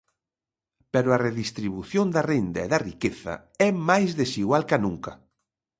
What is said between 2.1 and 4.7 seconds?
da renda e da riqueza é máis desigual